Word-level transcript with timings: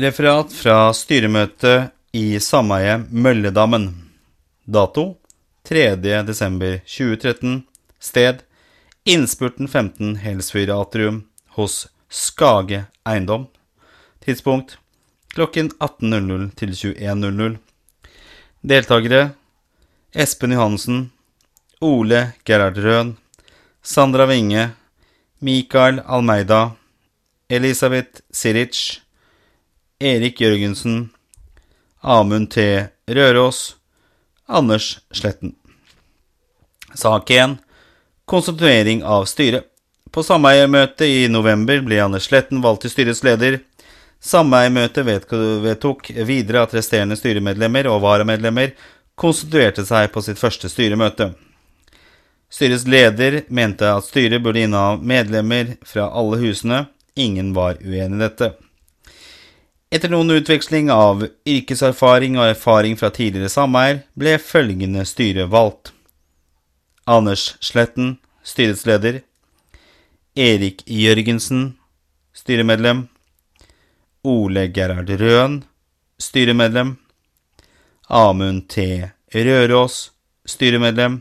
Referat 0.00 0.52
fra 0.56 0.94
styremøtet 0.96 1.90
i 2.16 2.38
sameiet 2.40 3.10
Mølledammen. 3.12 3.90
Dato 4.64 5.18
3.12.2013. 5.68 7.62
Sted 8.00 8.38
Innspurten 9.04 9.68
15 9.68 10.16
Helsfyr 10.22 10.72
Atrium 10.72 11.28
hos 11.58 11.88
Skage 12.08 12.84
Eiendom. 13.04 13.46
Tidspunkt 14.24 14.78
klokken 15.34 15.68
18.00 15.76 16.48
til 16.56 16.70
21.00. 16.72 17.58
Deltakere 18.62 19.30
Espen 20.14 20.56
Johansen, 20.56 21.10
Ole 21.80 22.32
Gerhard 22.44 22.78
Røen, 22.80 23.16
Sandra 23.82 24.24
Winge, 24.32 24.70
Mikael 25.44 26.00
Almeida, 26.06 26.70
Elisabeth 27.50 28.24
Siric, 28.32 29.02
Erik 30.02 30.40
Jørgensen, 30.40 31.10
Amund 32.00 32.50
T. 32.50 32.86
Røros, 33.06 33.76
Anders 34.48 34.98
Sletten. 35.12 35.52
Sak 36.94 37.30
1. 37.30 37.58
Konstituering 38.24 39.02
av 39.04 39.26
styret. 39.28 39.66
På 40.10 40.24
sameiermøtet 40.24 41.04
i 41.04 41.26
november 41.28 41.82
ble 41.84 41.98
Anders 42.00 42.30
Sletten 42.30 42.62
valgt 42.64 42.86
til 42.86 42.94
styrets 42.94 43.20
leder. 43.28 43.58
Sameiermøtet 44.24 45.04
vedtok 45.04 46.08
videre 46.16 46.64
at 46.64 46.72
resterende 46.78 47.20
styremedlemmer 47.20 47.90
og 47.92 48.00
varamedlemmer 48.06 48.72
konstituerte 49.20 49.84
seg 49.84 50.08
på 50.16 50.24
sitt 50.24 50.40
første 50.40 50.72
styremøte. 50.72 51.34
Styrets 52.48 52.88
leder 52.88 53.42
mente 53.52 53.92
at 53.92 54.08
styret 54.08 54.40
burde 54.40 54.64
inneha 54.64 54.96
medlemmer 54.96 55.76
fra 55.84 56.08
alle 56.08 56.40
husene. 56.40 56.86
Ingen 57.20 57.52
var 57.52 57.76
uenig 57.84 58.16
i 58.16 58.24
dette. 58.24 58.52
Etter 59.90 60.12
noen 60.12 60.30
utveksling 60.30 60.86
av 60.94 61.24
yrkeserfaring 61.50 62.36
og 62.38 62.52
erfaring 62.52 62.92
fra 62.98 63.08
tidligere 63.10 63.50
sameier, 63.50 64.04
ble 64.14 64.36
følgende 64.38 65.02
styre 65.02 65.48
valgt. 65.50 65.90
Anders 67.10 67.56
Sletten, 67.58 68.20
styrets 68.46 68.84
leder. 68.86 69.24
Erik 70.38 70.84
Jørgensen, 70.86 71.72
styremedlem. 72.30 73.08
Ole 74.22 74.68
Gerhard 74.70 75.10
Røen, 75.10 75.64
styremedlem. 76.22 76.94
Amund 78.06 78.68
T. 78.70 79.10
Røros, 79.34 80.12
styremedlem. 80.46 81.18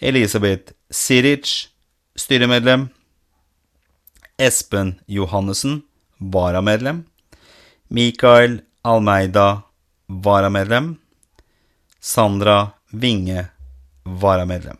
Elisabeth 0.00 0.72
Siric, 0.88 1.68
styremedlem. 2.16 2.88
Espen 4.40 4.96
Johannessen, 5.04 5.82
varamedlem. 6.16 7.04
Mikael 7.90 8.60
Almeida, 8.82 9.62
varamedlem. 10.06 10.96
Sandra 12.00 12.70
Winge, 12.90 13.46
varamedlem. 14.02 14.76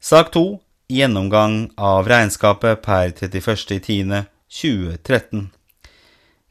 Sak 0.00 0.32
2. 0.32 0.60
Gjennomgang 0.88 1.70
av 1.76 2.08
regnskapet 2.08 2.82
per 2.82 3.08
31.10.2013. 3.08 5.46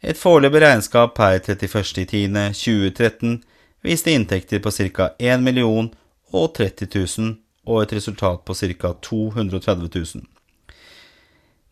Et 0.01 0.17
foreløpig 0.17 0.61
regnskap 0.61 1.15
per 1.17 1.39
31.10.2013 1.39 3.41
viste 3.81 4.11
inntekter 4.13 4.59
på 4.61 4.71
ca. 4.71 5.09
1 5.17 5.41
million 5.41 5.89
og 6.31 6.53
30 6.53 6.87
000 7.17 7.35
og 7.65 7.83
et 7.83 7.93
resultat 7.97 8.45
på 8.45 8.53
ca. 8.53 8.93
230 9.09 9.89
000. 9.95 10.30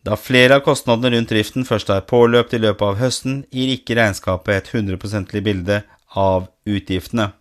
Da 0.02 0.16
flere 0.16 0.56
av 0.56 0.62
kostnadene 0.64 1.12
rundt 1.16 1.28
driften 1.28 1.66
først 1.68 1.90
er 1.92 2.06
påløpt 2.08 2.54
i 2.56 2.60
løpet 2.62 2.86
av 2.86 2.96
høsten, 3.02 3.42
gir 3.52 3.74
ikke 3.74 3.98
regnskapet 3.98 4.54
et 4.54 4.70
100 4.72 5.42
bilde 5.44 5.82
av 6.16 6.48
utgiftene. 6.64 7.32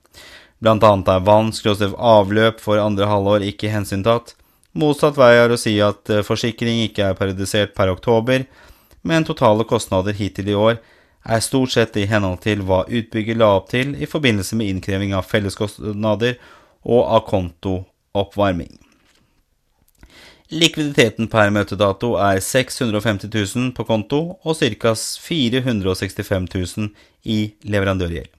Blant 0.59 0.83
annet 0.83 1.07
er 1.07 1.23
vann, 1.23 1.53
skråstrek 1.55 1.95
avløp 1.95 2.59
for 2.59 2.81
andre 2.83 3.07
halvår 3.07 3.45
ikke 3.47 3.71
hensyntatt. 3.71 4.35
Motsatt 4.75 5.15
vei 5.17 5.37
er 5.39 5.53
å 5.55 5.57
si 5.57 5.77
at 5.81 6.11
forsikring 6.27 6.83
ikke 6.83 7.07
er 7.07 7.15
periodisert 7.15 7.71
per 7.77 7.93
oktober, 7.93 8.43
men 9.07 9.23
totale 9.23 9.63
kostnader 9.63 10.13
hittil 10.13 10.51
i 10.51 10.57
år 10.59 10.81
er 11.23 11.43
stort 11.43 11.71
sett 11.71 11.95
i 11.95 12.07
henhold 12.11 12.43
til 12.43 12.65
hva 12.67 12.83
utbygger 12.83 13.39
la 13.39 13.53
opp 13.55 13.71
til 13.71 13.95
i 13.95 14.07
forbindelse 14.07 14.59
med 14.59 14.73
innkreving 14.73 15.15
av 15.15 15.27
felleskostnader 15.31 16.35
og 16.83 17.01
av 17.07 17.25
kontooppvarming. 17.31 18.88
Likviditeten 20.49 21.27
per 21.29 21.51
møtedato 21.53 22.15
er 22.17 22.39
650 22.41 23.29
000 23.29 23.73
på 23.77 23.85
konto 23.85 24.21
og 24.41 24.57
ca. 24.57 24.95
465 24.97 26.49
000 26.55 26.89
i 27.29 27.39
leverandørgjeld. 27.69 28.33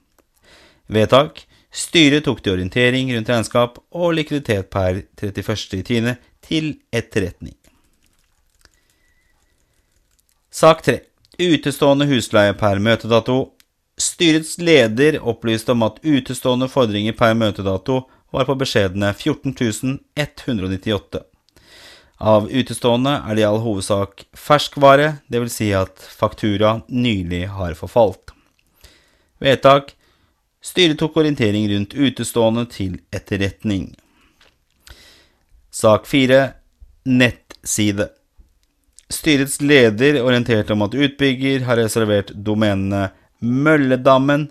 Vedtak 0.90 1.44
Styret 1.70 2.24
tok 2.26 2.42
til 2.42 2.56
orientering 2.56 3.12
rundt 3.14 3.28
regnskap 3.30 3.78
og 3.94 4.14
likviditet 4.18 4.70
per 4.74 5.04
31.10. 5.22 6.16
til 6.42 6.72
etterretning. 6.90 7.54
Sak 10.50 10.82
3. 10.82 10.98
Utestående 11.38 12.08
husleie 12.10 12.56
per 12.58 12.82
møtedato. 12.82 13.52
Styrets 14.00 14.56
leder 14.58 15.20
opplyste 15.22 15.76
om 15.76 15.86
at 15.86 16.02
utestående 16.02 16.66
fordringer 16.68 17.14
per 17.14 17.38
møtedato 17.38 18.02
var 18.34 18.48
på 18.48 18.58
beskjedne 18.58 19.12
14 19.14 19.54
198. 20.16 21.29
Av 22.20 22.50
utestående 22.52 23.14
er 23.24 23.36
det 23.36 23.42
i 23.42 23.48
all 23.48 23.62
hovedsak 23.64 24.26
ferskvare, 24.36 25.14
dvs. 25.32 25.54
Si 25.56 25.70
at 25.72 26.04
faktura 26.04 26.80
nylig 26.88 27.46
har 27.56 27.78
forfalt. 27.78 28.34
Vedtak 29.40 29.94
Styret 30.60 30.98
tok 31.00 31.16
orientering 31.16 31.64
rundt 31.70 31.94
utestående 31.96 32.66
til 32.68 32.98
etterretning. 33.16 33.94
Sak 35.72 36.04
4. 36.06 36.40
Nettside. 37.08 38.10
Styrets 39.10 39.60
leder 39.64 40.20
orienterte 40.20 40.76
om 40.76 40.84
at 40.84 40.94
utbygger 40.94 41.64
har 41.64 41.80
reservert 41.80 42.34
domenene 42.36 43.08
Mølledammen 43.40 44.50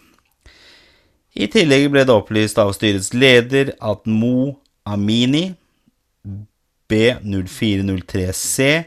I 1.34 1.48
tillegg 1.48 1.92
ble 1.94 2.04
det 2.04 2.14
opplyst 2.14 2.58
av 2.62 2.74
styrets 2.76 3.14
leder 3.16 3.72
at 3.80 4.06
Mo 4.06 4.63
Amini 4.84 5.54
B0403C, 6.90 8.84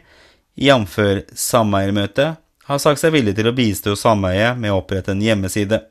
jf. 0.55 0.99
sameiermøtet, 1.33 2.37
har 2.67 2.79
sagt 2.83 3.01
seg 3.01 3.15
villig 3.15 3.37
til 3.39 3.49
å 3.49 3.55
bistå 3.55 3.95
sameiet 3.99 4.59
med 4.59 4.73
å 4.75 4.81
opprette 4.81 5.15
en 5.15 5.23
hjemmeside. 5.23 5.85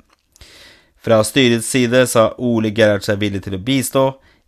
Fra 1.00 1.22
styrets 1.24 1.70
side 1.70 2.04
sa 2.10 2.32
Ole 2.42 2.72
Gerhard 2.76 3.06
seg 3.06 3.22
villig 3.22 3.44
til 3.46 3.56
å 3.56 3.62
bistå. 3.62 4.06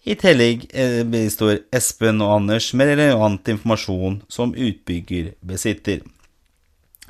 I 0.07 0.15
tillegg 0.19 0.65
eh, 0.71 1.03
bistår 1.07 1.61
Espen 1.75 2.21
og 2.23 2.33
Anders 2.37 2.71
med 2.73 2.91
relevant 2.93 3.47
informasjon 3.51 4.21
som 4.31 4.55
utbygger 4.55 5.33
besitter. 5.45 6.03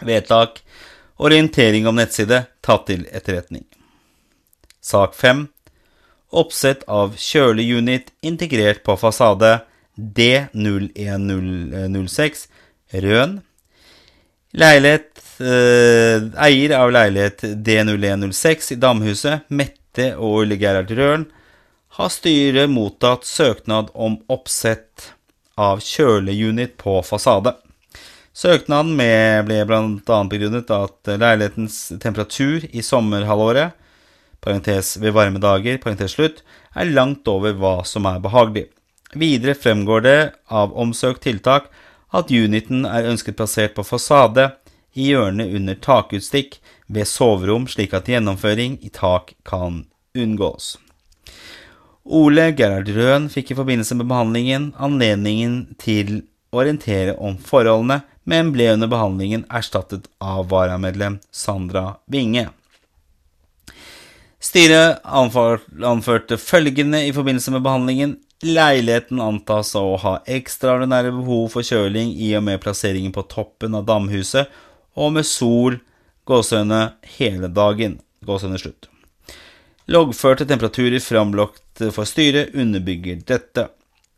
Vedtak 0.01 0.61
Orientering 1.17 1.87
om 1.89 1.97
nettside 1.97 2.43
tatt 2.61 2.85
til 2.89 3.07
etterretning. 3.09 3.63
Sak 4.81 5.15
5 5.17 5.47
Oppsett 6.31 6.83
av 6.91 7.15
kjøleunit 7.15 8.11
integrert 8.25 8.83
på 8.83 8.97
fasade 8.99 9.61
D01006 9.95 12.47
Røn. 13.03 13.41
Leilighet 14.57 15.21
eh, 15.39 16.21
Eier 16.47 16.71
av 16.77 16.91
leilighet 16.91 17.41
D0106 17.63 18.71
i 18.75 18.77
Damhuset, 18.81 19.39
Mette 19.47 20.15
og 20.17 20.29
Ole 20.43 20.55
Gerhard 20.59 20.91
Røren, 20.91 21.25
har 21.97 22.09
styret 22.13 22.69
mottatt 22.69 23.25
søknad 23.25 23.89
om 23.93 24.17
oppsett 24.27 25.13
av 25.57 25.79
kjøleunit 25.81 26.77
på 26.77 27.01
fasade. 27.07 27.53
Søknaden 28.37 28.93
ble 28.99 29.63
bl.a. 29.65 30.23
begrunnet 30.29 30.69
at 30.69 31.09
leilighetens 31.09 31.93
temperatur 32.03 32.61
i 32.69 32.81
sommerhalvåret 32.85 33.71
parentes 34.43 34.95
ved 35.01 35.15
varme 35.17 35.41
dager, 35.43 35.79
parentes 35.81 36.15
slutt, 36.17 36.43
er 36.75 36.93
langt 36.93 37.27
over 37.27 37.55
hva 37.57 37.81
som 37.85 38.05
er 38.09 38.21
behagelig. 38.23 38.67
Videre 39.17 39.55
fremgår 39.55 40.03
det 40.05 40.19
av 40.51 40.75
omsøkt 40.77 41.23
tiltak 41.25 41.69
at 42.15 42.31
uniten 42.31 42.85
er 42.87 43.07
ønsket 43.09 43.37
plassert 43.39 43.75
på 43.75 43.85
fasade, 43.87 44.51
i 44.97 45.11
hjørnet 45.11 45.53
under 45.53 45.77
takutstikk 45.77 46.57
ved 46.89 47.05
soverom, 47.05 47.67
slik 47.69 47.93
at 47.93 48.07
gjennomføring 48.09 48.79
i 48.81 48.89
tak 48.89 49.35
kan 49.45 49.83
unngås. 50.17 50.77
Ole 52.07 52.49
Gerhard 52.57 52.89
Røen 52.95 53.27
fikk 53.29 53.51
i 53.51 53.57
forbindelse 53.59 53.97
med 53.99 54.07
behandlingen 54.09 54.71
anledningen 54.79 55.57
til 55.81 56.21
å 56.49 56.63
orientere 56.63 57.17
om 57.19 57.35
forholdene, 57.37 58.01
men 58.27 58.51
ble 58.55 58.71
under 58.73 58.89
behandlingen 58.91 59.45
erstattet 59.53 60.07
av 60.23 60.47
varamedlem 60.51 61.19
Sandra 61.31 61.99
Winge. 62.11 62.47
Styret 64.47 65.01
anførte 65.03 66.37
følgende 66.39 67.01
i 67.07 67.11
forbindelse 67.15 67.51
med 67.51 67.65
behandlingen. 67.65 68.15
Leiligheten 68.45 69.19
antas 69.19 69.73
å 69.75 69.97
ha 69.99 70.13
ekstraordinære 70.29 71.11
behov 71.15 71.49
for 71.55 71.65
kjøling 71.65 72.13
i 72.21 72.29
og 72.37 72.45
med 72.45 72.61
plasseringen 72.63 73.11
på 73.15 73.25
toppen 73.27 73.75
av 73.75 73.87
damhuset 73.89 74.53
og 74.97 75.15
med 75.17 75.27
sol, 75.27 75.79
gåsehøyne, 76.29 76.83
hele 77.17 77.49
dagen. 77.51 77.97
Gåsehøyne 78.25 78.61
slutt. 78.61 78.87
Loggførte 79.91 80.47
temperaturer 80.47 81.03
framlagt 81.03 81.83
for 81.95 82.07
styret 82.07 82.55
underbygger 82.55 83.19
dette. 83.27 83.67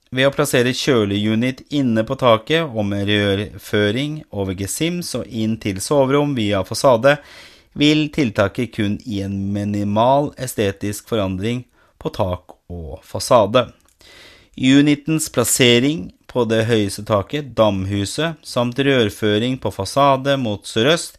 Ved 0.09 0.25
å 0.25 0.33
plassere 0.33 0.73
kjøleunit 0.73 1.65
inne 1.77 2.03
på 2.05 2.17
taket 2.17 2.65
og 2.65 2.85
med 2.89 3.09
rørføring 3.09 4.23
over 4.29 4.57
gesims 4.57 5.11
og 5.17 5.27
inn 5.29 5.57
til 5.61 5.81
soverom 5.83 6.33
via 6.37 6.63
fasade, 6.65 7.17
vil 7.73 8.07
tiltaket 8.13 8.73
kun 8.75 8.97
gi 9.03 9.21
en 9.25 9.35
minimal 9.53 10.31
estetisk 10.37 11.09
forandring 11.11 11.65
på 11.99 12.11
tak 12.15 12.55
og 12.69 12.99
fasade. 13.05 13.67
Unitens 14.57 15.29
plassering 15.31 16.09
på 16.29 16.45
det 16.49 16.65
høyeste 16.69 17.05
taket, 17.07 17.53
damhuset, 17.57 18.37
samt 18.45 18.79
rørføring 18.79 19.57
på 19.61 19.71
fasade 19.73 20.35
mot 20.37 20.67
sørøst 20.67 21.17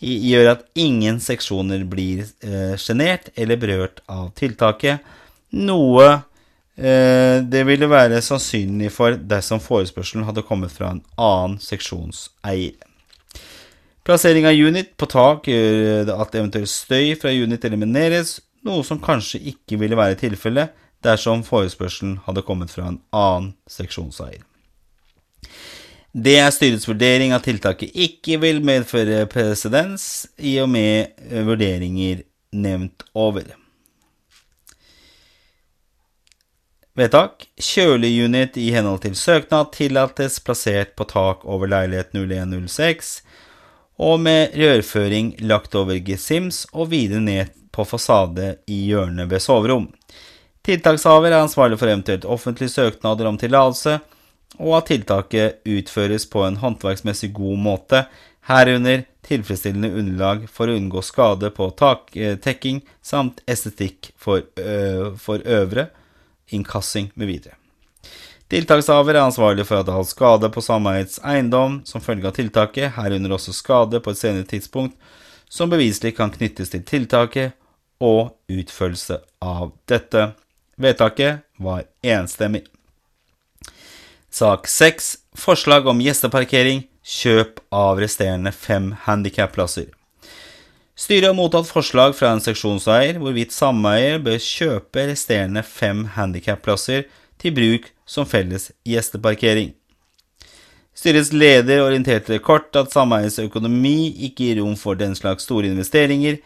gjør 0.00 0.52
at 0.52 0.64
ingen 0.76 1.18
seksjoner 1.24 1.84
blir 1.88 2.26
eh, 2.44 2.76
sjenert 2.76 3.30
eller 3.36 3.60
berørt 3.60 4.02
av 4.12 4.28
tiltaket, 4.36 5.00
noe 5.56 6.08
Eh, 6.76 7.42
det 7.42 7.62
ville 7.64 7.88
være 7.88 8.20
sannsynlig 8.20 8.90
for 8.92 9.16
dersom 9.16 9.62
forespørselen 9.64 10.26
hadde 10.28 10.44
kommet 10.44 10.74
fra 10.74 10.92
en 10.92 11.00
annen 11.16 11.56
seksjonseier. 11.62 12.76
Plassering 14.06 14.46
av 14.46 14.54
unit 14.54 14.92
på 14.94 15.06
tak 15.10 15.48
gjør 15.50 16.12
at 16.14 16.34
eventuell 16.38 16.68
støy 16.70 17.16
fra 17.18 17.32
unit 17.34 17.64
elimineres, 17.66 18.36
noe 18.62 18.84
som 18.86 19.00
kanskje 19.02 19.40
ikke 19.50 19.80
ville 19.80 19.98
være 19.98 20.18
tilfellet 20.20 20.74
dersom 21.02 21.42
forespørselen 21.46 22.20
hadde 22.22 22.44
kommet 22.46 22.70
fra 22.70 22.86
en 22.92 23.00
annen 23.10 23.56
seksjonseier. 23.70 24.44
Det 26.16 26.36
er 26.38 26.54
styrets 26.54 26.86
vurdering 26.88 27.34
at 27.34 27.44
tiltaket 27.44 27.98
ikke 28.06 28.38
vil 28.40 28.62
medføre 28.64 29.26
presedens 29.28 30.24
i 30.38 30.54
og 30.62 30.70
med 30.70 31.10
vurderinger 31.44 32.22
nevnt 32.56 33.02
over. 33.12 33.50
Vedtak. 36.96 37.48
Kjøleunit 37.60 38.54
i 38.56 38.70
henhold 38.72 39.02
til 39.02 39.18
søknad 39.18 39.74
tillates 39.74 40.38
plassert 40.40 40.94
på 40.96 41.04
tak 41.10 41.42
over 41.44 41.68
leilighet 41.68 42.14
0106 42.14 43.18
og 43.96 44.20
med 44.20 44.56
rørføring 44.56 45.34
lagt 45.48 45.74
over 45.78 45.98
gesims 46.04 46.64
og 46.72 46.90
videre 46.92 47.22
ned 47.24 47.52
på 47.72 47.84
fasade 47.88 48.56
i 48.68 48.86
hjørnet 48.90 49.30
ved 49.30 49.42
soverom. 49.44 49.88
Tiltakshaver 50.66 51.30
er 51.30 51.44
ansvarlig 51.44 51.78
for 51.78 51.90
eventuelt 51.90 52.24
offentlige 52.24 52.72
søknader 52.72 53.28
om 53.28 53.38
tillatelse, 53.38 53.98
og 54.58 54.78
at 54.78 54.88
tiltaket 54.90 55.60
utføres 55.68 56.26
på 56.28 56.42
en 56.46 56.56
håndverksmessig 56.60 57.32
god 57.36 57.60
måte, 57.60 58.06
herunder 58.48 59.04
tilfredsstillende 59.26 59.92
underlag 59.98 60.46
for 60.50 60.70
å 60.70 60.76
unngå 60.78 61.02
skade 61.04 61.50
på 61.54 61.68
taktekking 61.78 62.82
samt 63.04 63.42
estetikk 63.50 64.12
for, 64.16 64.44
øh, 64.58 65.14
for 65.18 65.42
øvre 65.44 65.88
innkassing 66.54 67.10
mv. 67.16 67.50
Tiltakshaver 68.46 69.16
er 69.16 69.24
ansvarlig 69.26 69.64
for 69.66 69.82
at 69.82 69.88
har 69.90 70.04
skade 70.06 70.50
på 70.54 70.62
sameiets 70.62 71.18
eiendom 71.26 71.80
som 71.88 72.02
følge 72.02 72.28
av 72.30 72.36
tiltaket, 72.36 72.92
herunder 72.94 73.34
også 73.34 73.54
skade 73.56 73.98
på 73.98 74.12
et 74.14 74.20
senere 74.20 74.46
tidspunkt 74.46 74.94
som 75.50 75.70
beviselig 75.70 76.14
kan 76.16 76.30
knyttes 76.30 76.70
til 76.70 76.84
tiltaket 76.86 77.56
og 78.02 78.36
utførelse 78.50 79.18
av 79.42 79.72
dette. 79.90 80.30
Vedtaket 80.78 81.42
var 81.58 81.86
enstemmig. 82.04 82.66
Sak 84.30 84.68
6. 84.68 85.16
Forslag 85.34 85.86
om 85.88 86.02
gjesteparkering. 86.04 86.84
Kjøp 87.06 87.60
av 87.70 88.00
resterende 88.02 88.50
fem 88.50 88.90
handikapplasser. 89.06 89.92
Styret 90.98 91.28
har 91.30 91.36
mottatt 91.38 91.68
forslag 91.70 92.16
fra 92.18 92.32
en 92.34 92.42
seksjonseier 92.42 93.20
hvorvidt 93.22 93.54
sameier 93.54 94.18
bør 94.24 94.40
kjøpe 94.42 95.04
resterende 95.12 95.62
fem 95.62 96.02
handikapplasser 96.16 97.06
til 97.42 97.54
bruk 97.56 97.90
som 98.06 98.28
felles 98.28 98.70
gjesteparkering. 98.86 99.74
Styrets 100.96 101.32
leder 101.32 101.82
orienterte 101.84 102.38
kort 102.40 102.76
at 102.78 102.94
sameiets 102.94 103.38
økonomi 103.42 104.14
ikke 104.28 104.46
gir 104.46 104.62
rom 104.62 104.76
for 104.80 104.96
den 104.96 105.12
slags 105.18 105.44
store 105.44 105.68
investeringer. 105.68 106.38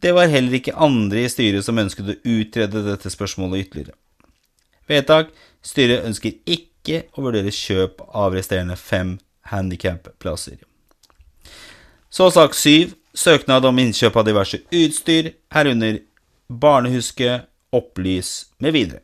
Det 0.00 0.14
var 0.16 0.30
heller 0.32 0.56
ikke 0.56 0.76
andre 0.76 1.26
i 1.26 1.28
styret 1.28 1.66
som 1.66 1.78
ønsket 1.78 2.08
å 2.08 2.18
utrede 2.24 2.84
dette 2.86 3.12
spørsmålet 3.12 3.66
ytterligere. 3.66 3.96
Vedtak 4.88 5.34
styret 5.62 6.06
ønsker 6.08 6.38
ikke 6.48 7.02
å 7.12 7.26
vurdere 7.26 7.52
kjøp 7.52 8.00
av 8.16 8.32
resterende 8.32 8.78
fem 8.80 9.18
handikapplasser. 9.52 10.56
Så 12.10 12.30
sak 12.32 12.56
syv 12.56 12.96
søknad 13.14 13.66
om 13.68 13.78
innkjøp 13.78 14.16
av 14.16 14.26
diverse 14.26 14.62
utstyr, 14.64 15.34
herunder 15.52 16.00
barnehuske, 16.48 17.42
opplys 17.70 18.50
mv. 18.58 18.98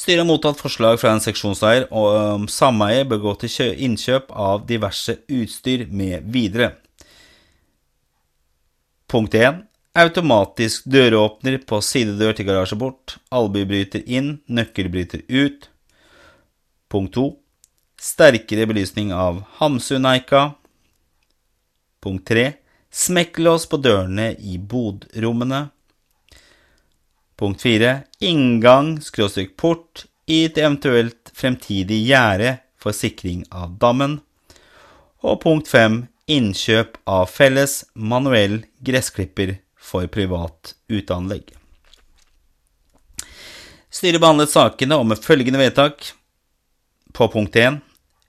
Styret 0.00 0.22
har 0.22 0.28
mottatt 0.30 0.60
forslag 0.62 0.96
fra 0.96 1.10
en 1.12 1.20
seksjonseier 1.20 1.90
om 1.92 2.46
sameie 2.48 3.02
bør 3.04 3.18
gå 3.20 3.32
til 3.42 3.72
innkjøp 3.84 4.30
av 4.32 4.62
diverse 4.68 5.18
utstyr 5.28 5.82
med 5.92 6.24
videre. 6.32 6.70
Punkt 9.12 9.34
1. 9.36 9.58
Automatisk 10.00 10.86
døråpner 10.88 11.58
på 11.68 11.82
sidedør 11.84 12.32
til 12.32 12.48
garasje 12.48 12.78
garasjebort. 12.78 13.18
Albybryter 13.28 14.06
inn, 14.06 14.38
nøkkelbryter 14.48 15.26
ut. 15.28 15.68
Punkt 16.88 17.18
2. 17.18 17.26
Sterkere 18.00 18.64
belysning 18.70 19.12
av 19.12 19.42
Hamsuneika. 19.58 20.54
Punkt 22.00 22.24
3. 22.30 22.46
Smekkelås 22.88 23.68
på 23.68 23.76
dørene 23.84 24.30
i 24.38 24.56
bodrommene. 24.56 25.66
Punkt 27.40 27.62
4. 27.62 27.98
Inngang 28.20 28.98
skråstrek 29.00 29.56
port 29.56 30.04
i 30.28 30.42
et 30.44 30.58
eventuelt 30.60 31.30
fremtidig 31.32 32.02
gjerde 32.04 32.58
for 32.76 32.92
sikring 32.92 33.46
av 33.48 33.78
dammen. 33.80 34.18
Og 35.24 35.38
punkt 35.40 35.70
5. 35.72 36.02
Innkjøp 36.28 36.98
av 37.08 37.30
felles 37.32 37.78
manuell 37.96 38.58
gressklipper 38.84 39.54
for 39.80 40.04
privat 40.12 40.74
uteanlegg. 40.92 41.48
Styret 43.88 44.20
behandlet 44.20 44.52
sakene 44.52 44.98
om 45.00 45.16
følgende 45.16 45.62
vedtak. 45.62 46.10
På 47.16 47.30
punkt 47.32 47.56
1 47.56 47.80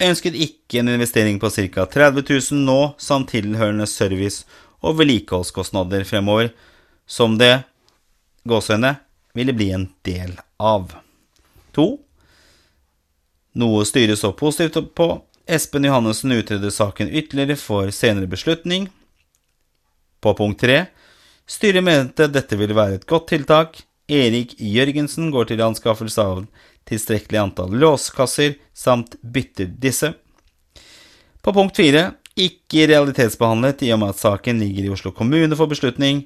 ønsket 0.08 0.40
ikke 0.40 0.80
en 0.80 0.94
investering 0.96 1.36
på 1.40 1.52
ca. 1.52 1.84
30 1.84 2.24
000 2.32 2.64
nå, 2.64 2.80
samt 2.98 3.36
tilhørende 3.36 3.86
service- 3.92 4.48
og 4.82 4.98
vedlikeholdskostnader 4.98 6.08
fremover, 6.08 6.50
som 7.06 7.36
det 7.38 7.60
gåsehøyne 8.48 8.96
ville 9.38 9.54
bli 9.56 9.72
en 9.76 9.90
del 10.08 10.38
av. 10.60 10.96
2. 11.76 11.86
Noe 13.62 13.84
styret 13.88 14.20
så 14.20 14.32
positivt 14.36 14.96
på. 14.96 15.10
Espen 15.46 15.86
Johannessen 15.88 16.32
utreder 16.32 16.72
saken 16.72 17.10
ytterligere 17.10 17.60
for 17.60 17.92
senere 17.92 18.30
beslutning. 18.32 18.90
På 20.22 20.34
punkt 20.38 20.62
3. 20.62 20.86
Styret 21.50 21.84
mente 21.84 22.30
dette 22.32 22.56
ville 22.60 22.78
være 22.78 23.00
et 23.00 23.08
godt 23.10 23.32
tiltak. 23.34 23.82
Erik 24.12 24.58
Jørgensen 24.60 25.32
går 25.32 25.50
til 25.50 25.64
anskaffelse 25.64 26.24
av 26.24 26.44
tilstrekkelig 26.90 27.40
antall 27.40 27.76
låskasser 27.80 28.58
samt 28.74 29.16
bytter 29.22 29.70
disse. 29.82 30.14
På 31.42 31.54
punkt 31.56 31.78
fire 31.78 32.12
ikke 32.40 32.88
realitetsbehandlet 32.92 33.84
i 33.84 33.92
og 33.94 34.02
med 34.02 34.14
at 34.14 34.22
saken 34.22 34.62
ligger 34.62 34.88
i 34.88 34.94
Oslo 34.94 35.12
kommune 35.16 35.58
for 35.58 35.72
beslutning. 35.72 36.26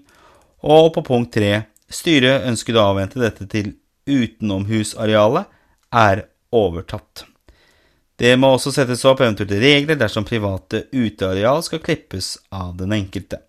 Og 0.65 0.91
på 0.95 1.03
punkt 1.05 1.33
tre 1.33 1.65
styret 1.91 2.47
ønsket 2.49 2.77
å 2.77 2.89
avvente 2.91 3.21
dette 3.21 3.47
til 3.51 3.73
utenomhusarealet 4.05 5.49
er 5.95 6.25
overtatt. 6.55 7.25
Det 8.15 8.31
må 8.39 8.53
også 8.55 8.71
settes 8.71 9.03
opp 9.07 9.19
eventuelle 9.21 9.59
regler 9.59 9.97
dersom 9.99 10.27
private 10.27 10.85
uteareal 10.95 11.63
skal 11.65 11.81
klippes 11.83 12.37
av 12.53 12.77
den 12.79 12.95
enkelte. 12.95 13.41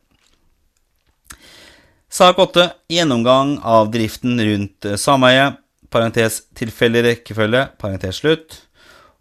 Sak 2.10 2.38
8. 2.38 2.70
Gjennomgang 2.90 3.58
av 3.66 3.90
driften 3.94 4.40
rundt 4.40 4.88
sameiet 4.98 5.60
parentes 5.92 6.40
tilfeldig 6.56 7.02
rekkefølge, 7.06 7.66
parentes 7.78 8.22
slutt. 8.22 8.62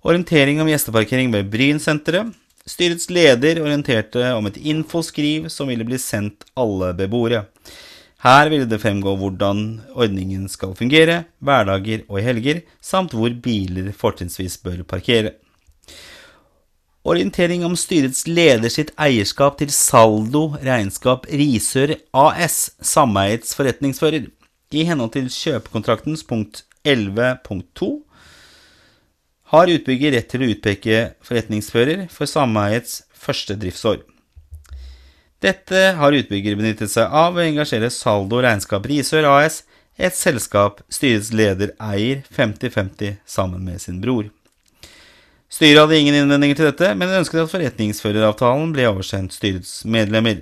Orientering 0.06 0.62
om 0.62 0.70
gjesteparkering 0.70 1.32
ved 1.34 1.50
Brynsenteret. 1.54 2.34
Styrets 2.66 3.12
leder 3.14 3.60
orienterte 3.62 4.32
om 4.34 4.48
et 4.50 4.58
infoskriv 4.58 5.50
som 5.54 5.70
ville 5.70 5.86
bli 5.86 6.00
sendt 6.02 6.48
alle 6.58 6.94
beboere. 6.98 7.44
Her 8.26 8.50
vil 8.50 8.64
det 8.66 8.80
fremgå 8.82 9.12
hvordan 9.20 9.60
ordningen 9.94 10.48
skal 10.50 10.72
fungere, 10.74 11.28
hverdager 11.46 12.08
og 12.10 12.24
helger, 12.26 12.64
samt 12.82 13.14
hvor 13.14 13.30
biler 13.30 13.92
fortrinnsvis 13.94 14.58
bør 14.66 14.82
parkere. 14.90 15.36
Orientering 17.06 17.62
om 17.68 17.76
styrets 17.78 18.24
leder 18.26 18.72
sitt 18.74 18.90
eierskap 18.98 19.60
til 19.60 19.70
Saldo 19.70 20.56
Regnskap 20.58 21.28
Risør 21.30 21.94
AS, 22.18 22.72
sameiets 22.82 23.54
forretningsfører, 23.54 24.26
i 24.74 24.88
henhold 24.90 25.14
til 25.14 25.30
kjøpekontraktens 25.30 26.26
punkt 26.26 26.64
11.2 26.82 27.92
har 29.54 29.70
utbygger 29.70 30.18
rett 30.18 30.28
til 30.34 30.42
å 30.42 30.50
utpeke 30.50 31.06
forretningsfører 31.24 32.08
for 32.10 32.26
sameiets 32.28 33.04
første 33.14 33.54
driftsår. 33.62 34.02
Dette 35.46 35.82
har 36.00 36.16
utbygger 36.18 36.56
benyttet 36.58 36.90
seg 36.90 37.12
av 37.14 37.36
å 37.38 37.44
engasjere 37.44 37.92
Saldo 37.94 38.40
Regnskap 38.42 38.88
Risør 38.90 39.28
AS, 39.30 39.60
et 39.94 40.18
selskap 40.18 40.82
styrets 40.90 41.30
leder 41.38 41.76
eier 41.78 42.24
50-50 42.34 43.20
sammen 43.30 43.62
med 43.68 43.84
sin 43.84 44.00
bror. 44.02 44.32
Styret 45.52 45.84
hadde 45.84 46.00
ingen 46.02 46.18
innvendinger 46.18 46.58
til 46.58 46.70
dette, 46.72 46.90
men 46.98 47.14
ønsket 47.20 47.44
at 47.44 47.54
forretningsføreravtalen 47.54 48.74
ble 48.74 48.90
oversendt 48.90 49.38
styrets 49.38 49.84
medlemmer. 49.86 50.42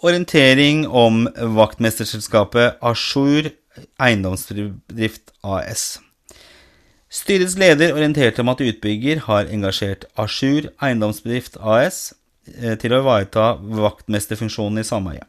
Orientering 0.00 0.86
om 0.88 1.26
vaktmesterselskapet 1.60 2.80
Ashur 2.80 3.52
Eiendomsdrift 4.00 5.34
AS. 5.44 5.98
Styrets 7.12 7.60
leder 7.60 7.92
orienterte 7.92 8.40
om 8.40 8.50
at 8.50 8.64
utbygger 8.64 9.26
har 9.28 9.50
engasjert 9.52 10.08
Ashur 10.16 10.70
Eiendomsbedrift 10.80 11.60
AS 11.60 12.14
til 12.80 12.94
å 12.94 13.00
ivareta 13.02 13.54
vaktmesterfunksjonen 13.58 14.82
i 14.82 14.86
sameiet. 14.86 15.26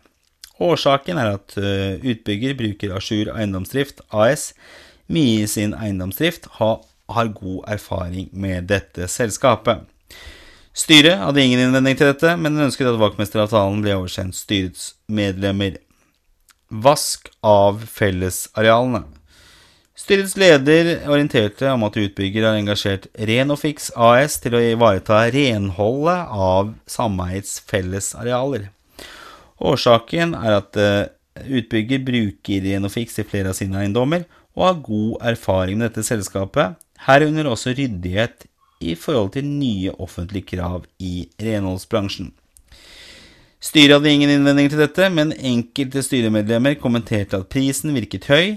Årsaken 0.64 1.20
er 1.22 1.36
at 1.36 1.54
eh, 1.62 2.00
utbygger 2.02 2.56
bruker 2.58 2.96
Asjur 2.98 3.30
Eiendomsdrift 3.36 4.02
AS 4.10 4.52
mye 5.08 5.44
i 5.44 5.48
sin 5.48 5.76
eiendomsdrift, 5.78 6.48
har, 6.60 6.82
har 7.10 7.34
god 7.36 7.68
erfaring 7.72 8.30
med 8.32 8.68
dette 8.72 9.08
selskapet. 9.12 9.86
Styret 10.78 11.24
hadde 11.24 11.42
ingen 11.42 11.62
innvending 11.64 11.98
til 11.98 12.12
dette, 12.12 12.36
men 12.38 12.60
ønsket 12.68 12.92
at 12.92 13.00
vaktmesteravtalen 13.02 13.82
ble 13.82 13.96
oversendt 13.98 14.38
styrets 14.38 14.92
medlemmer. 15.10 15.80
Vask 16.70 17.32
av 17.46 17.86
fellesarealene. 17.90 19.06
Styrets 20.08 20.38
leder 20.40 21.02
orienterte 21.12 21.68
om 21.68 21.82
at 21.84 21.98
utbygger 22.00 22.46
har 22.48 22.56
engasjert 22.56 23.10
Renofix 23.28 23.90
AS 23.92 24.38
til 24.40 24.54
å 24.56 24.62
ivareta 24.64 25.18
renholdet 25.36 26.30
av 26.32 26.70
sameiets 26.88 27.58
fellesarealer. 27.68 28.70
Årsaken 29.60 30.32
er 30.40 30.54
at 30.62 30.80
eh, 30.80 31.10
utbygger 31.60 32.06
bruker 32.08 32.64
Renofix 32.64 33.20
i 33.20 33.26
flere 33.28 33.52
av 33.52 33.58
sine 33.60 33.82
eiendommer, 33.82 34.24
og 34.56 34.64
har 34.70 34.80
god 34.86 35.26
erfaring 35.34 35.82
med 35.82 35.90
dette 35.90 36.08
selskapet, 36.08 36.78
herunder 37.04 37.50
også 37.52 37.74
ryddighet 37.76 38.48
i 38.80 38.96
forhold 38.96 39.34
til 39.36 39.50
nye 39.50 39.92
offentlige 40.00 40.54
krav 40.54 40.86
i 41.04 41.28
renholdsbransjen. 41.44 42.32
Styret 43.60 43.98
hadde 43.98 44.16
ingen 44.16 44.32
innvendinger 44.32 44.72
til 44.72 44.86
dette, 44.86 45.12
men 45.12 45.36
enkelte 45.36 46.06
styremedlemmer 46.06 46.80
kommenterte 46.80 47.42
at 47.42 47.52
prisen 47.52 47.92
virket 47.98 48.30
høy, 48.32 48.56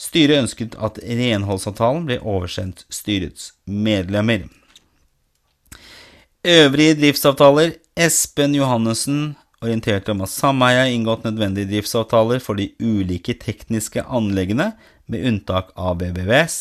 Styret 0.00 0.46
ønsket 0.46 0.78
at 0.80 0.98
renholdsavtalen 1.04 2.06
ble 2.08 2.16
oversendt 2.24 2.86
styrets 2.92 3.50
medlemmer. 3.68 4.46
Øvrige 6.40 6.96
driftsavtaler 6.96 7.74
Espen 8.00 8.54
Johannessen 8.56 9.34
orienterte 9.60 10.14
om 10.14 10.22
at 10.24 10.32
sameiet 10.32 10.80
har 10.80 10.94
inngått 10.94 11.26
nødvendige 11.26 11.68
driftsavtaler 11.68 12.40
for 12.40 12.56
de 12.56 12.70
ulike 12.80 13.36
tekniske 13.36 14.06
anleggene, 14.08 14.72
med 15.10 15.26
unntak 15.26 15.72
av 15.74 15.98
BBVS, 15.98 16.56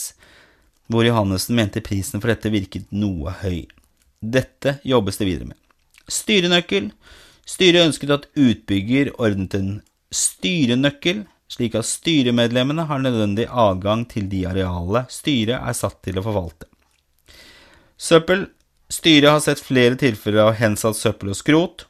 hvor 0.89 1.05
Johannessen 1.05 1.55
mente 1.55 1.83
prisen 1.85 2.19
for 2.19 2.31
dette 2.31 2.49
virket 2.51 2.89
noe 2.91 3.31
høy. 3.43 3.67
Dette 4.19 4.79
jobbes 4.83 5.21
det 5.21 5.27
videre 5.29 5.51
med. 5.51 5.59
Styrenøkkel. 6.09 6.89
Styret 7.47 7.85
ønsket 7.85 8.15
at 8.15 8.25
utbygger 8.33 9.13
ordnet 9.21 9.55
en 9.55 9.69
styrenøkkel 10.11 11.23
slik 11.49 11.75
at 11.75 11.87
styremedlemmene 11.89 12.85
har 12.89 13.01
nødvendig 13.01 13.47
adgang 13.49 14.05
til 14.09 14.29
de 14.31 14.45
arealene 14.49 15.05
styret 15.11 15.57
er 15.59 15.77
satt 15.77 15.99
til 16.05 16.21
å 16.21 16.25
forvalte. 16.25 16.69
Søppel. 17.99 18.47
Styret 18.89 19.29
har 19.29 19.41
sett 19.43 19.59
flere 19.61 19.93
tilfeller 20.01 20.47
av 20.47 20.55
hensatt 20.57 20.97
søppel 20.97 21.29
og 21.29 21.37
skrot. 21.37 21.83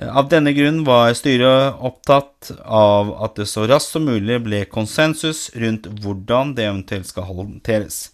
Av 0.00 0.30
denne 0.32 0.54
grunn 0.56 0.78
var 0.86 1.12
styret 1.12 1.76
opptatt 1.84 2.48
av 2.64 3.10
at 3.26 3.36
det 3.36 3.44
så 3.50 3.66
raskt 3.68 3.92
som 3.92 4.06
mulig 4.08 4.38
ble 4.46 4.62
konsensus 4.72 5.50
rundt 5.52 5.90
hvordan 6.00 6.54
det 6.56 6.64
eventuelt 6.64 7.10
skal 7.10 7.28
håndteres. 7.28 8.06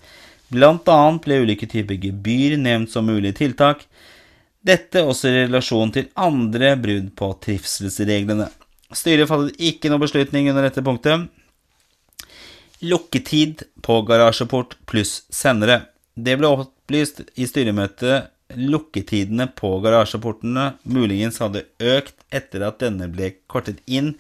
Blant 0.51 0.89
annet 0.91 1.23
ble 1.23 1.43
ulike 1.45 1.69
typer 1.71 2.01
gebyr 2.03 2.57
nevnt 2.59 2.91
som 2.91 3.07
mulige 3.07 3.37
tiltak, 3.45 3.85
dette 4.59 5.05
også 5.07 5.31
i 5.31 5.37
relasjon 5.45 5.93
til 5.95 6.09
andre 6.19 6.73
brudd 6.81 7.13
på 7.15 7.31
trivselsreglene. 7.45 8.49
Styret 8.95 9.29
fattet 9.29 9.59
ikke 9.61 9.91
noe 9.93 10.01
beslutning 10.01 10.49
under 10.49 10.65
dette 10.65 10.85
punktet. 10.85 11.29
Lukketid 12.81 13.67
på 13.85 14.01
garasjeport 14.09 14.79
pluss 14.89 15.23
sendere. 15.35 15.83
Det 16.15 16.39
ble 16.39 16.51
opplyst 16.51 17.25
i 17.37 17.47
styremøtet 17.49 18.31
lukketidene 18.57 19.49
på 19.59 19.75
garasjeportene 19.85 20.71
muligens 20.89 21.41
hadde 21.43 21.67
økt 21.85 22.17
etter 22.33 22.65
at 22.65 22.81
denne 22.81 23.11
ble 23.13 23.35
kortet 23.51 23.83
inn 23.85 24.15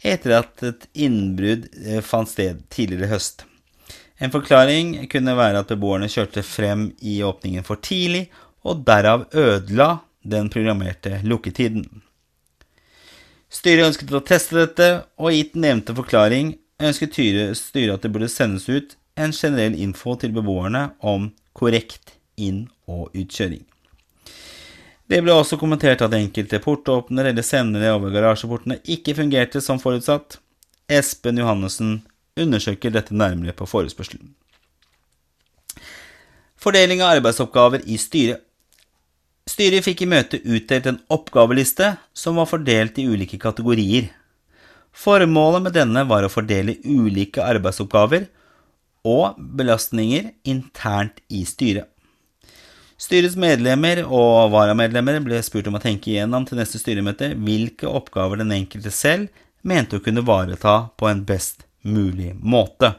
etter 0.00 0.34
at 0.40 0.64
et 0.64 0.86
innbrudd 1.06 1.68
eh, 1.84 2.00
fant 2.02 2.28
sted 2.28 2.64
tidligere 2.72 3.12
høst. 3.12 3.44
En 4.20 4.32
forklaring 4.32 4.94
kunne 5.12 5.36
være 5.36 5.62
at 5.62 5.70
beboerne 5.70 6.08
kjørte 6.12 6.42
frem 6.44 6.90
i 7.00 7.20
åpningen 7.24 7.64
for 7.64 7.80
tidlig, 7.80 8.26
og 8.64 8.82
derav 8.84 9.26
ødela 9.32 10.02
den 10.20 10.50
programmerte 10.52 11.20
lukketiden. 11.24 11.86
Styret 13.50 13.88
ønsket 13.88 14.12
å 14.14 14.22
teste 14.22 14.56
dette, 14.60 14.88
og 15.18 15.34
gitt 15.34 15.56
nevnte 15.58 15.94
forklaring 15.96 16.54
ønsket 16.80 17.18
styret 17.58 17.94
at 17.96 18.04
det 18.04 18.12
burde 18.14 18.30
sendes 18.30 18.68
ut 18.70 18.94
en 19.20 19.34
generell 19.34 19.74
info 19.74 20.14
til 20.16 20.32
beboerne 20.32 20.90
om 21.00 21.30
korrekt 21.56 22.14
inn- 22.38 22.68
og 22.88 23.10
utkjøring. 23.12 23.64
Det 25.10 25.18
ble 25.26 25.34
også 25.34 25.58
kommentert 25.58 26.04
at 26.06 26.14
enkelte 26.14 26.60
portåpnere 26.62 27.32
eller 27.32 27.42
sendere 27.42 27.90
over 27.96 28.14
garasjeportene 28.14 28.78
ikke 28.94 29.16
fungerte 29.18 29.62
som 29.62 29.80
forutsatt. 29.82 30.38
Espen 30.90 31.40
Johannessen 31.42 31.96
undersøker 32.38 32.94
dette 32.94 33.14
nærmere 33.14 33.54
på 33.56 33.66
forespørselen. 33.66 34.30
Fordeling 36.60 37.02
av 37.02 37.16
arbeidsoppgaver 37.16 37.82
i 37.90 37.98
styret. 37.98 38.44
Styret 39.60 39.84
fikk 39.84 39.98
i 40.00 40.06
møtet 40.08 40.44
utdelt 40.48 40.86
en 40.88 40.98
oppgaveliste 41.12 41.90
som 42.16 42.38
var 42.40 42.46
fordelt 42.48 42.96
i 42.96 43.02
ulike 43.04 43.36
kategorier. 43.36 44.06
Formålet 44.96 45.66
med 45.66 45.74
denne 45.76 46.04
var 46.08 46.24
å 46.24 46.30
fordele 46.32 46.78
ulike 46.80 47.44
arbeidsoppgaver 47.44 48.22
og 49.04 49.36
belastninger 49.58 50.30
internt 50.48 51.20
i 51.28 51.42
styret. 51.44 51.90
Styrets 52.96 53.36
medlemmer 53.36 54.00
og 54.06 54.48
varamedlemmer 54.54 55.18
ble 55.26 55.42
spurt 55.44 55.68
om 55.68 55.76
å 55.76 55.82
tenke 55.84 56.14
igjennom 56.14 56.46
til 56.48 56.56
neste 56.56 56.80
styremøte 56.80 57.34
hvilke 57.36 57.90
oppgaver 58.00 58.40
den 58.40 58.54
enkelte 58.56 58.88
selv 58.96 59.28
mente 59.60 60.00
å 60.00 60.04
kunne 60.06 60.24
vareta 60.24 60.86
på 60.96 61.10
en 61.10 61.20
best 61.28 61.66
mulig 61.84 62.32
måte. 62.40 62.94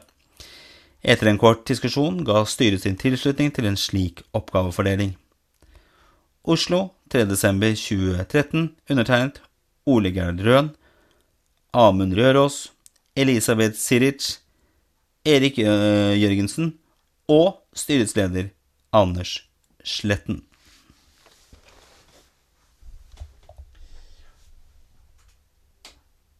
Etter 1.02 1.32
en 1.32 1.42
kort 1.42 1.66
diskusjon 1.66 2.22
ga 2.22 2.44
styret 2.46 2.86
sin 2.86 2.94
tilslutning 2.94 3.50
til 3.50 3.66
en 3.66 3.80
slik 3.88 4.22
oppgavefordeling. 4.30 5.16
Oslo 6.44 6.90
3.12.2013, 7.10 8.68
undertegnet 8.90 9.40
Ole 9.86 10.10
Gerhard 10.10 10.40
Røen, 10.42 10.70
Amund 11.72 12.14
Røros, 12.18 12.72
Elisabeth 13.16 13.78
Siric, 13.78 14.38
Erik 15.24 15.58
Jørgensen 15.58 16.72
og 17.30 17.62
styrets 17.74 18.16
leder 18.16 18.50
Anders 18.92 19.38
Sletten. 19.84 20.42